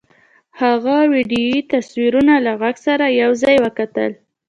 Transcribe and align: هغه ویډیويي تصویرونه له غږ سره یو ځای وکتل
هغه 0.61 0.95
ویډیويي 1.13 1.59
تصویرونه 1.73 2.33
له 2.45 2.51
غږ 2.61 2.75
سره 2.87 3.05
یو 3.21 3.31
ځای 3.43 3.55
وکتل 3.65 4.11